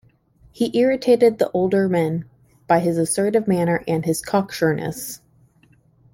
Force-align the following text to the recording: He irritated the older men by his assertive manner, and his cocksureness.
He 0.51 0.75
irritated 0.75 1.37
the 1.37 1.51
older 1.51 1.87
men 1.87 2.25
by 2.65 2.79
his 2.79 2.97
assertive 2.97 3.47
manner, 3.47 3.83
and 3.87 4.03
his 4.03 4.19
cocksureness. 4.23 5.21